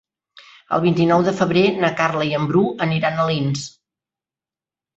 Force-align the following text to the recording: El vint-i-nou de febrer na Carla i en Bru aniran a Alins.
El 0.77 0.81
vint-i-nou 0.85 1.25
de 1.27 1.33
febrer 1.41 1.65
na 1.85 1.93
Carla 2.01 2.27
i 2.31 2.35
en 2.39 2.49
Bru 2.53 2.65
aniran 2.89 3.21
a 3.21 3.29
Alins. 3.29 3.69